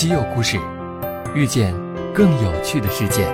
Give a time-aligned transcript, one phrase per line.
[0.00, 0.58] 稀有故事，
[1.34, 1.74] 遇见
[2.14, 3.30] 更有趣的世界。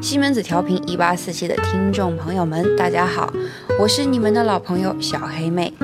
[0.00, 3.30] 西门子调频一八四七的听众朋友们，大家好，
[3.78, 5.74] 我是你们的老朋友小黑妹。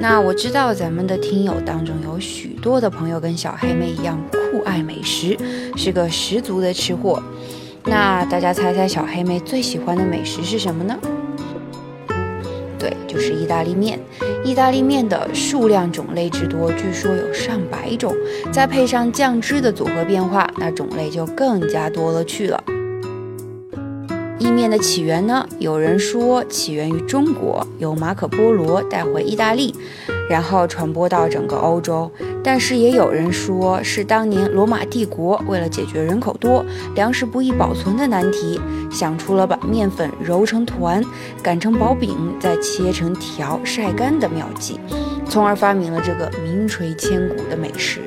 [0.00, 5.36] 那我知道咱们的听友当中有许多的朋友跟小黑妹一样酷爱美食，
[5.76, 7.20] 是个十足的吃货。
[7.84, 10.98] 那大家猜猜小黑妹最喜欢的美食是什么呢？
[12.78, 14.00] 对，就是意大利面。
[14.44, 18.12] 意大利面的数量种类之多，据说有上百种，
[18.52, 22.62] 再配上酱汁的组合变化，那种类就更加多了去了。
[24.38, 25.46] 意面的起源呢？
[25.60, 29.72] 有人说起源于中国，由马可波罗带回意大利，
[30.28, 32.10] 然后传播到整个欧洲。
[32.44, 38.60] 但是也有人说是当年罗马帝国为了解决人口多、粮食不易保存的难题，
[38.90, 41.02] 想出了把面粉揉成团、
[41.42, 44.80] 擀成薄饼、再切成条晒干的妙计，
[45.28, 48.00] 从而发明了这个名垂千古的美食。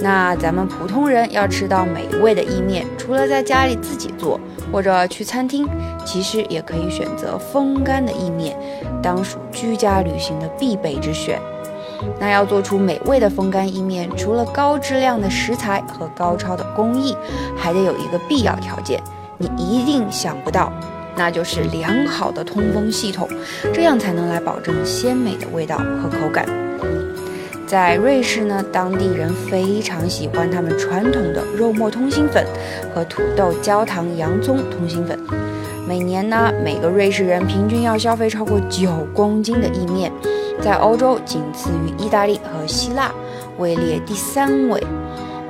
[0.00, 4.40] 那咱们普通人要吃到美味的意面，除了在家里自己做，
[4.72, 5.68] 或者去餐厅，
[6.04, 8.58] 其实也可以选择风干的意面，
[9.00, 11.40] 当属居家旅行的必备之选。
[12.18, 17.16] 那要做出美味的风干意面，除了高质量的食材和高超的工艺，
[17.56, 19.02] 还得有一个必要条件，
[19.38, 20.72] 你一定想不到，
[21.16, 23.28] 那就是良好的通风系统，
[23.72, 26.46] 这样才能来保证鲜美的味道和口感。
[27.66, 32.46] 在瑞士呢，当地人非常喜欢他们传统的肉末通心粉
[32.94, 35.18] 和土豆、焦糖、洋葱通心粉。
[35.86, 40.12] 每年呢，每个瑞士人平均要消费超过九公斤的意面，
[40.60, 43.12] 在欧洲仅次于意大利和希腊，
[43.58, 44.82] 位列第三位。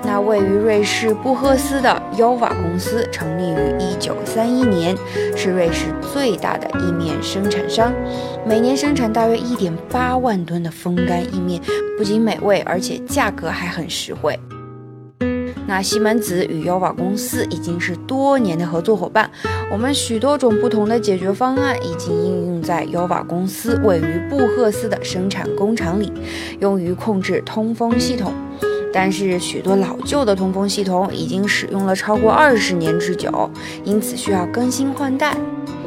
[0.04, 4.96] 那位于瑞士布赫斯的优瓦公司成立于一九三一年，
[5.36, 7.92] 是瑞士最大的意面生产商，
[8.44, 11.60] 每年生产大约一点八万吨的风干意面，
[11.96, 14.36] 不仅美味，而且价格还很实惠。
[15.66, 19.30] 那西门子与优瓦公司已经是多年的合作伙伴，
[19.70, 26.12] 我们许多种不同的解决方案已经应用在优瓦公司位于布赫斯的生产工厂里，
[26.60, 28.32] 用于控制通风系统。
[28.92, 33.48] 但是许多老旧的通风系统已经使用了超过二十年之久，
[33.84, 35.34] 因此需要更新换代。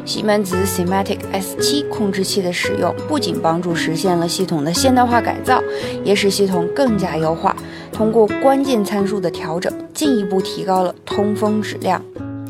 [0.04, 5.62] 西门子 s e m a t i c S7 控制器的使用，不仅帮助实现了系统的现代化改造，
[6.02, 7.54] 也使系统更加优化。
[7.96, 12.04] 通过关键参数的调整，进一步提高了通风质量。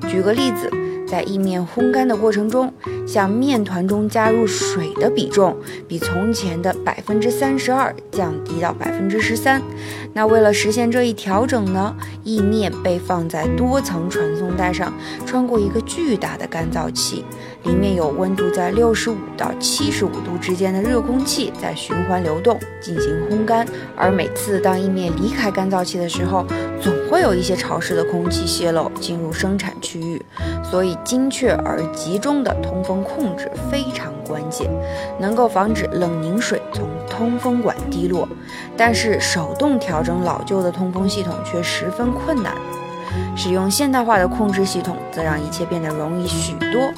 [0.09, 0.69] 举个例子。
[1.09, 2.73] 在意面烘干的过程中，
[3.07, 9.63] 向面团中加入水的比重，比从前的百分之三十二降低到百分之十三。
[10.13, 14.93] 那为了实现这一调整呢，意面被放在多层传送带上，
[15.25, 17.25] 穿过一个巨大的干燥器，
[17.67, 23.67] 里面有温度在六十五到七十五度之间的热空气在循环流动进行烘干。
[23.97, 26.47] 而每次当意面离开干燥器的时候，
[26.81, 30.23] 总会有一些潮湿的空气泄漏进入生产区域，
[30.63, 30.97] 所以。
[31.05, 34.69] 精确而集中的通风控制非常关键，
[35.21, 38.29] 能够防止冷凝水从通风管滴落。
[38.77, 42.55] 但是手动调整老旧的通风系统却十分困难。
[43.37, 46.93] 使用现代化的控制系统，则让一切变得容易许多。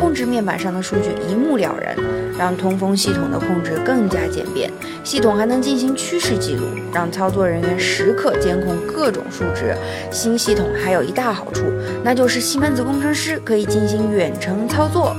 [0.00, 1.96] 控制面板上的数据一目了然，
[2.38, 4.70] 让通风系统的控制更加简便。
[5.04, 9.76] 系统还能进行趋势记录，让操作人员时刻监控各种数值。
[10.10, 11.64] 新系统还有一大好处，
[12.04, 15.14] 那就是西门子工程师可以进行远程操作，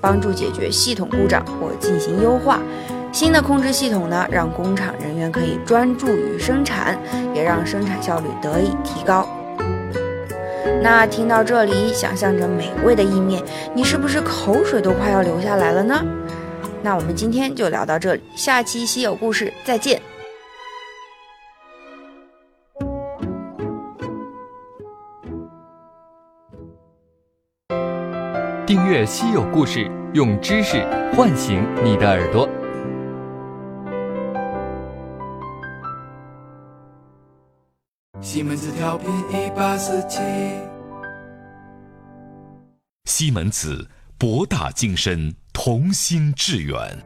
[0.00, 2.60] 帮助解决系统故障或进行优化。
[3.10, 6.98] 新的控制系统呢，让工厂人员可以专注于生产，
[7.34, 9.26] 也让生产效率得以提高。
[10.80, 13.42] 那听到这里，想象着美味的意面，
[13.74, 16.04] 你是不是口水都快要流下来了呢？
[16.82, 20.00] 那我们今天就聊到这里，下期稀有故事再见。
[28.66, 30.82] 订阅稀有故事，用知识
[31.14, 32.48] 唤醒你的耳朵。
[38.20, 40.20] 西门子调频一八四七，
[43.14, 46.98] 西门子博大精深，同心致远。